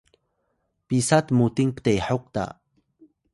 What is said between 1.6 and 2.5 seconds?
ptehok ta?